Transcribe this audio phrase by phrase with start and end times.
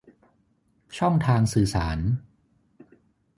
[0.97, 1.97] ช่องทางสื่อสาร